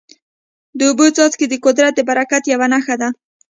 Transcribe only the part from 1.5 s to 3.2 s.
قدرت د برکت یوه نښه ده.